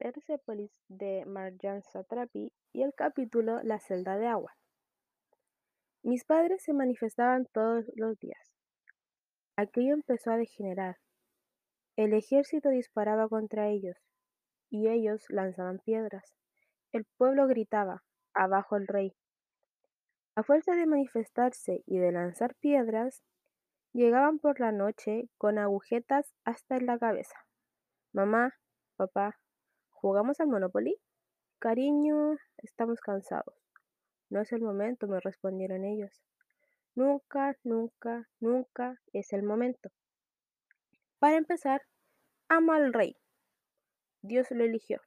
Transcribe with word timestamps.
Persepolis 0.00 0.72
de 0.88 1.26
Marjane 1.26 1.82
Satrapi 1.82 2.50
y 2.72 2.82
el 2.82 2.94
capítulo 2.94 3.62
La 3.62 3.78
celda 3.78 4.16
de 4.16 4.28
agua. 4.28 4.56
Mis 6.02 6.24
padres 6.24 6.62
se 6.62 6.72
manifestaban 6.72 7.44
todos 7.52 7.84
los 7.96 8.18
días. 8.18 8.50
Aquello 9.56 9.92
empezó 9.92 10.30
a 10.30 10.38
degenerar. 10.38 10.96
El 11.96 12.14
ejército 12.14 12.70
disparaba 12.70 13.28
contra 13.28 13.68
ellos 13.68 13.98
y 14.70 14.88
ellos 14.88 15.26
lanzaban 15.28 15.80
piedras. 15.80 16.32
El 16.92 17.04
pueblo 17.18 17.46
gritaba, 17.46 18.02
abajo 18.32 18.76
el 18.76 18.86
rey. 18.86 19.12
A 20.34 20.42
fuerza 20.42 20.76
de 20.76 20.86
manifestarse 20.86 21.82
y 21.84 21.98
de 21.98 22.10
lanzar 22.10 22.54
piedras, 22.54 23.22
llegaban 23.92 24.38
por 24.38 24.60
la 24.60 24.72
noche 24.72 25.28
con 25.36 25.58
agujetas 25.58 26.32
hasta 26.46 26.76
en 26.76 26.86
la 26.86 26.98
cabeza. 26.98 27.36
Mamá, 28.14 28.54
papá, 28.96 29.36
¿jugamos 30.00 30.40
al 30.40 30.48
Monopoly? 30.48 30.96
Cariño, 31.58 32.38
estamos 32.56 33.00
cansados. 33.00 33.54
No 34.30 34.40
es 34.40 34.50
el 34.52 34.62
momento, 34.62 35.06
me 35.06 35.20
respondieron 35.20 35.84
ellos. 35.84 36.22
Nunca, 36.94 37.54
nunca, 37.64 38.26
nunca 38.40 38.98
es 39.12 39.34
el 39.34 39.42
momento. 39.42 39.90
Para 41.18 41.36
empezar, 41.36 41.82
amo 42.48 42.72
al 42.72 42.94
rey. 42.94 43.14
Dios 44.22 44.50
lo 44.50 44.64
eligió. 44.64 45.02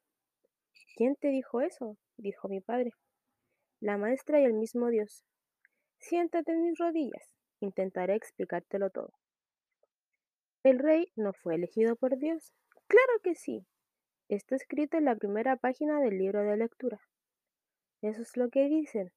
¿Quién 0.95 1.15
te 1.15 1.29
dijo 1.29 1.61
eso? 1.61 1.97
dijo 2.17 2.47
mi 2.47 2.61
padre. 2.61 2.91
La 3.79 3.97
maestra 3.97 4.39
y 4.41 4.43
el 4.43 4.53
mismo 4.53 4.89
Dios. 4.89 5.25
Siéntate 5.97 6.51
en 6.51 6.61
mis 6.61 6.77
rodillas. 6.77 7.31
Intentaré 7.61 8.13
explicártelo 8.13 8.91
todo. 8.91 9.11
El 10.61 10.77
rey 10.77 11.11
no 11.15 11.33
fue 11.33 11.55
elegido 11.55 11.95
por 11.95 12.15
Dios. 12.17 12.53
Claro 12.87 13.19
que 13.23 13.33
sí. 13.33 13.65
Está 14.29 14.55
escrito 14.55 14.97
en 14.97 15.05
la 15.05 15.15
primera 15.15 15.57
página 15.57 15.99
del 15.99 16.17
libro 16.17 16.43
de 16.43 16.57
lectura. 16.57 17.01
Eso 18.01 18.21
es 18.21 18.37
lo 18.37 18.49
que 18.49 18.67
dicen. 18.69 19.11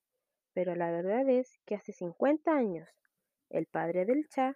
Pero 0.52 0.74
la 0.74 0.90
verdad 0.90 1.28
es 1.28 1.58
que 1.66 1.74
hace 1.74 1.92
50 1.92 2.50
años, 2.50 2.88
el 3.50 3.66
padre 3.66 4.04
del 4.06 4.28
Cha, 4.28 4.54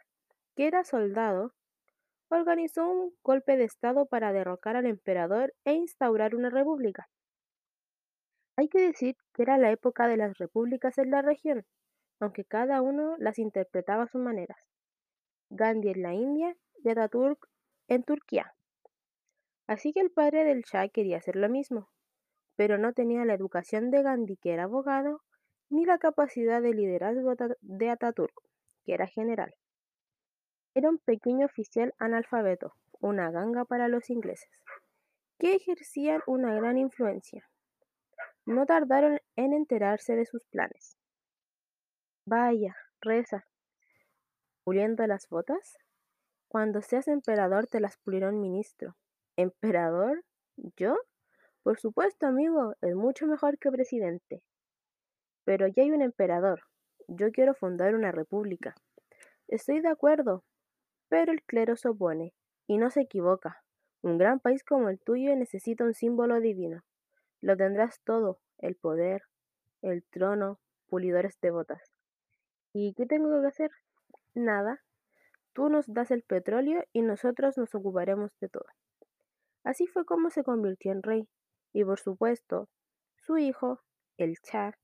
que 0.56 0.66
era 0.66 0.82
soldado, 0.82 1.52
organizó 2.30 2.88
un 2.88 3.14
golpe 3.22 3.56
de 3.56 3.64
Estado 3.64 4.06
para 4.06 4.32
derrocar 4.32 4.76
al 4.76 4.86
emperador 4.86 5.52
e 5.64 5.74
instaurar 5.74 6.34
una 6.34 6.50
república. 6.50 7.08
Hay 8.56 8.68
que 8.68 8.80
decir 8.80 9.16
que 9.32 9.42
era 9.42 9.58
la 9.58 9.70
época 9.70 10.06
de 10.06 10.16
las 10.16 10.36
repúblicas 10.38 10.98
en 10.98 11.10
la 11.10 11.22
región, 11.22 11.64
aunque 12.18 12.44
cada 12.44 12.82
uno 12.82 13.16
las 13.18 13.38
interpretaba 13.38 14.04
a 14.04 14.08
sus 14.08 14.20
maneras. 14.20 14.58
Gandhi 15.50 15.90
en 15.90 16.02
la 16.02 16.14
India 16.14 16.56
y 16.82 16.88
en 17.88 18.02
Turquía. 18.04 18.54
Así 19.70 19.92
que 19.92 20.00
el 20.00 20.10
padre 20.10 20.42
del 20.42 20.62
Shah 20.62 20.88
quería 20.88 21.18
hacer 21.18 21.36
lo 21.36 21.48
mismo, 21.48 21.88
pero 22.56 22.76
no 22.76 22.92
tenía 22.92 23.24
la 23.24 23.34
educación 23.34 23.92
de 23.92 24.02
Gandhi, 24.02 24.36
que 24.36 24.52
era 24.52 24.64
abogado, 24.64 25.22
ni 25.68 25.84
la 25.84 25.98
capacidad 25.98 26.60
de 26.60 26.74
liderazgo 26.74 27.34
de 27.60 27.88
Ataturk, 27.88 28.34
que 28.84 28.94
era 28.94 29.06
general. 29.06 29.54
Era 30.74 30.88
un 30.88 30.98
pequeño 30.98 31.46
oficial 31.46 31.94
analfabeto, 32.00 32.74
una 32.98 33.30
ganga 33.30 33.64
para 33.64 33.86
los 33.86 34.10
ingleses, 34.10 34.50
que 35.38 35.54
ejercían 35.54 36.20
una 36.26 36.52
gran 36.52 36.76
influencia. 36.76 37.48
No 38.46 38.66
tardaron 38.66 39.20
en 39.36 39.52
enterarse 39.52 40.16
de 40.16 40.26
sus 40.26 40.44
planes. 40.46 40.96
Vaya, 42.24 42.74
reza. 43.00 43.46
¿Puliendo 44.64 45.06
las 45.06 45.28
botas? 45.28 45.78
Cuando 46.48 46.82
seas 46.82 47.06
emperador 47.06 47.68
te 47.68 47.78
las 47.78 47.98
pulirá 47.98 48.30
un 48.30 48.40
ministro. 48.40 48.96
¿Emperador? 49.40 50.22
¿Yo? 50.76 50.98
Por 51.62 51.80
supuesto, 51.80 52.26
amigo, 52.26 52.74
es 52.82 52.94
mucho 52.94 53.26
mejor 53.26 53.58
que 53.58 53.70
presidente. 53.70 54.42
Pero 55.44 55.66
ya 55.66 55.82
hay 55.82 55.92
un 55.92 56.02
emperador. 56.02 56.64
Yo 57.08 57.30
quiero 57.32 57.54
fundar 57.54 57.94
una 57.94 58.12
república. 58.12 58.74
Estoy 59.48 59.80
de 59.80 59.88
acuerdo, 59.88 60.44
pero 61.08 61.32
el 61.32 61.42
clero 61.42 61.74
se 61.76 61.88
opone, 61.88 62.34
y 62.66 62.76
no 62.76 62.90
se 62.90 63.00
equivoca. 63.00 63.64
Un 64.02 64.18
gran 64.18 64.40
país 64.40 64.62
como 64.62 64.90
el 64.90 65.00
tuyo 65.00 65.34
necesita 65.34 65.84
un 65.84 65.94
símbolo 65.94 66.38
divino. 66.40 66.82
Lo 67.40 67.56
tendrás 67.56 67.98
todo, 68.04 68.40
el 68.58 68.76
poder, 68.76 69.22
el 69.80 70.04
trono, 70.04 70.60
pulidores 70.86 71.40
de 71.40 71.50
botas. 71.50 71.94
¿Y 72.74 72.92
qué 72.92 73.06
tengo 73.06 73.40
que 73.40 73.46
hacer? 73.46 73.70
Nada. 74.34 74.82
Tú 75.54 75.70
nos 75.70 75.90
das 75.90 76.10
el 76.10 76.24
petróleo 76.24 76.84
y 76.92 77.00
nosotros 77.00 77.56
nos 77.56 77.74
ocuparemos 77.74 78.32
de 78.38 78.50
todo. 78.50 78.66
Así 79.64 79.86
fue 79.86 80.04
como 80.04 80.30
se 80.30 80.42
convirtió 80.42 80.92
en 80.92 81.02
rey, 81.02 81.28
y 81.72 81.84
por 81.84 82.00
supuesto, 82.00 82.68
su 83.16 83.38
hijo, 83.38 83.80
el 84.16 84.36
Cha, 84.42 84.78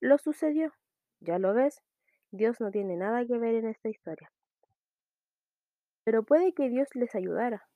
lo 0.00 0.18
sucedió. 0.18 0.72
Ya 1.20 1.38
lo 1.38 1.54
ves, 1.54 1.82
Dios 2.30 2.60
no 2.60 2.70
tiene 2.70 2.96
nada 2.96 3.24
que 3.26 3.38
ver 3.38 3.54
en 3.54 3.66
esta 3.66 3.88
historia. 3.88 4.30
Pero 6.04 6.22
puede 6.22 6.52
que 6.52 6.68
Dios 6.68 6.88
les 6.94 7.14
ayudara. 7.14 7.68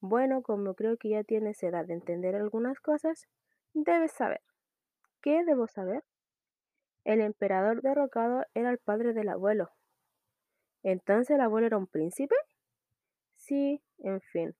Bueno, 0.00 0.42
como 0.42 0.74
creo 0.74 0.96
que 0.96 1.10
ya 1.10 1.24
tienes 1.24 1.62
edad 1.62 1.86
de 1.86 1.94
entender 1.94 2.34
algunas 2.34 2.78
cosas, 2.80 3.26
debes 3.72 4.12
saber. 4.12 4.42
¿Qué 5.22 5.44
debo 5.44 5.66
saber? 5.66 6.04
El 7.04 7.20
emperador 7.20 7.82
derrocado 7.82 8.44
era 8.54 8.70
el 8.70 8.78
padre 8.78 9.12
del 9.12 9.28
abuelo. 9.28 9.70
¿Entonces 10.82 11.34
el 11.34 11.40
abuelo 11.40 11.66
era 11.66 11.78
un 11.78 11.86
príncipe? 11.86 12.34
Sí, 13.36 13.82
en 13.98 14.20
fin. 14.20 14.54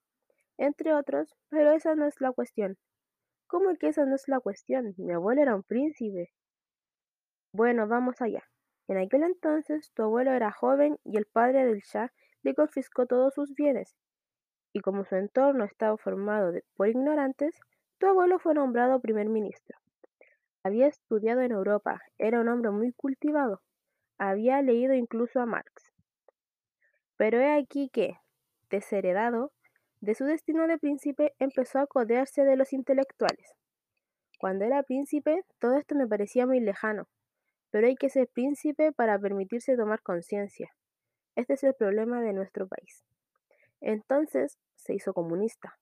Entre 0.59 0.94
otros, 0.94 1.34
pero 1.48 1.72
esa 1.72 1.94
no 1.94 2.06
es 2.06 2.20
la 2.20 2.32
cuestión. 2.32 2.76
¿Cómo 3.47 3.75
que 3.76 3.88
esa 3.88 4.04
no 4.04 4.15
es 4.15 4.28
la 4.28 4.41
cuestión? 4.41 4.94
Mi 4.97 5.12
abuelo 5.12 5.42
era 5.42 5.54
un 5.54 5.62
príncipe. 5.62 6.32
Bueno, 7.53 7.87
vamos 7.87 8.20
allá. 8.20 8.42
En 8.88 8.98
aquel 8.98 9.22
entonces 9.22 9.93
tu 9.94 10.03
abuelo 10.03 10.32
era 10.32 10.53
joven 10.53 10.98
y 11.04 11.16
el 11.16 11.26
padre 11.26 11.64
del 11.64 11.81
Shah 11.81 12.12
le 12.43 12.54
confiscó 12.54 13.06
todos 13.06 13.34
sus 13.34 13.54
bienes. 13.54 13.97
Y 14.72 14.81
como 14.81 15.04
su 15.04 15.14
entorno 15.16 15.64
estaba 15.64 15.97
formado 15.97 16.53
por 16.76 16.88
ignorantes, 16.88 17.59
tu 17.98 18.06
abuelo 18.06 18.38
fue 18.38 18.54
nombrado 18.54 19.00
primer 19.00 19.28
ministro. 19.28 19.78
Había 20.62 20.87
estudiado 20.87 21.43
en 21.43 21.53
Europa, 21.53 22.00
era 22.19 22.41
un 22.41 22.48
hombre 22.48 22.70
muy 22.70 22.93
cultivado, 22.93 23.62
había 24.19 24.60
leído 24.62 24.94
incluso 24.94 25.41
a 25.41 25.47
Marx. 25.47 25.93
Pero 27.16 27.38
he 27.38 27.53
aquí 27.53 27.88
que, 27.91 28.19
desheredado 28.70 29.53
de 30.04 30.15
su 30.15 30.26
destino 30.26 30.66
de 30.66 30.76
príncipe, 30.76 31.34
empezó 31.38 31.78
a 31.78 31.87
codearse 31.87 32.44
de 32.44 32.56
los 32.56 32.75
intelectuales. 32.75 33.54
Cuando 34.38 34.66
era 34.66 34.82
príncipe, 34.82 35.44
todo 35.59 35.78
esto 35.78 35.94
me 35.94 36.06
parecía 36.06 36.47
muy 36.47 36.60
lejano, 36.60 37.09
pero 37.70 37.87
hay 37.87 37.97
que 37.97 38.10
ser 38.10 38.28
príncipe 38.28 38.93
para 38.93 39.19
permitirse 39.19 39.76
tomar 39.76 40.03
conciencia. 40.03 40.70
Este 41.37 41.54
es 41.54 41.64
el 41.64 41.75
problema 41.75 42.20
de 42.20 42.34
nuestro 42.34 42.69
país. 42.69 43.03
Entonces 43.81 44.59
se 44.75 44.94
hizo 44.94 45.14
comunista. 45.14 45.78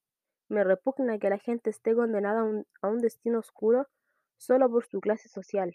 Me 0.49 0.62
repugna 0.62 1.19
que 1.19 1.28
la 1.28 1.38
gente 1.38 1.71
esté 1.71 1.94
condenada 1.94 2.43
a 2.81 2.88
un, 2.88 2.99
destino 2.99 3.41
oscuro 3.41 3.88
solo 4.37 4.71
por 4.71 4.87
su 4.87 5.00
clase 5.00 5.28
social. 5.28 5.75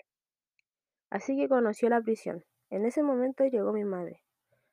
Así 1.09 1.35
que 1.35 1.49
conoció 1.49 1.89
la 1.89 2.01
prisión. 2.01 2.45
En 2.69 2.85
ese 2.85 3.03
momento 3.03 3.43
llegó 3.43 3.73
mi 3.73 3.83
madre. 3.83 4.23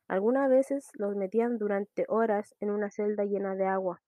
Algunas 0.09 0.51
veces 0.51 0.91
los 0.95 1.17
metían 1.17 1.59
durante 1.59 2.05
horas 2.09 2.55
en 2.61 2.71
una 2.71 2.91
celda 2.91 3.25
llena 3.25 3.55
de 3.55 3.67
agua. 3.67 4.03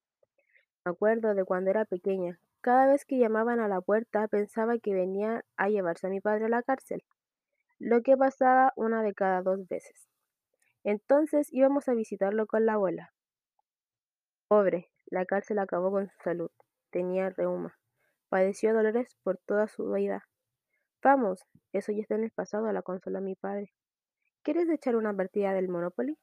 Me 0.84 0.92
acuerdo 0.92 1.34
de 1.34 1.44
cuando 1.44 1.70
era 1.70 1.84
pequeña. 1.84 2.38
Cada 2.60 2.86
vez 2.86 3.04
que 3.04 3.18
llamaban 3.18 3.60
a 3.60 3.68
la 3.68 3.80
puerta 3.80 4.28
pensaba 4.28 4.78
que 4.78 4.94
venían 4.94 5.42
a 5.56 5.68
llevarse 5.68 6.06
a 6.06 6.10
mi 6.10 6.20
padre 6.20 6.46
a 6.46 6.48
la 6.48 6.62
cárcel, 6.62 7.04
lo 7.78 8.02
que 8.02 8.16
pasaba 8.16 8.72
una 8.76 9.02
de 9.02 9.14
cada 9.14 9.42
dos 9.42 9.66
veces. 9.68 10.08
Entonces 10.84 11.48
íbamos 11.52 11.88
a 11.88 11.94
visitarlo 11.94 12.46
con 12.46 12.66
la 12.66 12.74
abuela. 12.74 13.12
Pobre, 14.48 14.90
la 15.06 15.24
cárcel 15.24 15.58
acabó 15.58 15.90
con 15.90 16.08
su 16.08 16.16
salud. 16.22 16.50
Tenía 16.90 17.30
reuma. 17.30 17.76
Padeció 18.28 18.72
dolores 18.72 19.16
por 19.22 19.38
toda 19.38 19.66
su 19.66 19.90
vida. 19.90 20.28
Vamos, 21.02 21.44
eso 21.72 21.92
ya 21.92 22.00
está 22.00 22.14
en 22.14 22.24
el 22.24 22.30
pasado, 22.30 22.70
la 22.72 22.82
consola 22.82 23.20
mi 23.20 23.34
padre. 23.34 23.72
¿Quieres 24.46 24.68
echar 24.68 24.94
una 24.94 25.12
partida 25.12 25.52
del 25.54 25.66
Monopoly? 25.68 26.16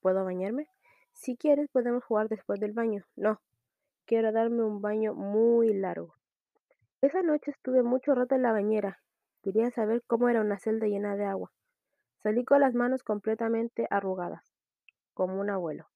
¿Puedo 0.00 0.24
bañarme? 0.24 0.68
Si 1.12 1.36
quieres, 1.36 1.68
podemos 1.68 2.02
jugar 2.02 2.28
después 2.28 2.58
del 2.58 2.72
baño. 2.72 3.04
No, 3.14 3.40
quiero 4.04 4.32
darme 4.32 4.64
un 4.64 4.82
baño 4.82 5.14
muy 5.14 5.72
largo. 5.72 6.16
Esa 7.02 7.22
noche 7.22 7.52
estuve 7.52 7.84
mucho 7.84 8.16
rato 8.16 8.34
en 8.34 8.42
la 8.42 8.50
bañera. 8.50 8.98
Quería 9.44 9.70
saber 9.70 10.02
cómo 10.08 10.28
era 10.28 10.40
una 10.40 10.58
celda 10.58 10.88
llena 10.88 11.14
de 11.14 11.26
agua. 11.26 11.52
Salí 12.16 12.44
con 12.44 12.62
las 12.62 12.74
manos 12.74 13.04
completamente 13.04 13.86
arrugadas, 13.90 14.52
como 15.14 15.40
un 15.40 15.48
abuelo. 15.48 15.86